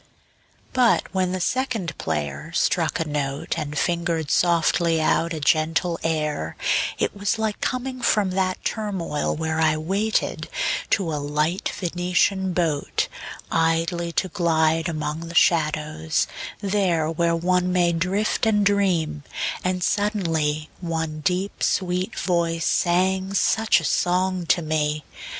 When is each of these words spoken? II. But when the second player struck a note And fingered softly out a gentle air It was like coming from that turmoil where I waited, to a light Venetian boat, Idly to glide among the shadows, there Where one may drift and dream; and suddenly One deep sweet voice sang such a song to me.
II. 0.03 0.07
But 0.73 1.03
when 1.13 1.31
the 1.31 1.39
second 1.39 1.95
player 1.99 2.51
struck 2.55 2.99
a 2.99 3.07
note 3.07 3.53
And 3.55 3.77
fingered 3.77 4.31
softly 4.31 4.99
out 4.99 5.31
a 5.31 5.39
gentle 5.39 5.99
air 6.01 6.57
It 6.97 7.15
was 7.15 7.37
like 7.37 7.61
coming 7.61 8.01
from 8.01 8.31
that 8.31 8.65
turmoil 8.65 9.35
where 9.35 9.59
I 9.61 9.77
waited, 9.77 10.49
to 10.89 11.13
a 11.13 11.21
light 11.21 11.69
Venetian 11.75 12.51
boat, 12.51 13.09
Idly 13.51 14.11
to 14.13 14.27
glide 14.27 14.89
among 14.89 15.27
the 15.27 15.35
shadows, 15.35 16.25
there 16.61 17.07
Where 17.07 17.35
one 17.35 17.71
may 17.71 17.91
drift 17.93 18.47
and 18.47 18.65
dream; 18.65 19.21
and 19.63 19.83
suddenly 19.83 20.71
One 20.79 21.19
deep 21.19 21.61
sweet 21.61 22.17
voice 22.17 22.65
sang 22.65 23.35
such 23.35 23.79
a 23.79 23.83
song 23.83 24.47
to 24.47 24.63
me. 24.63 25.03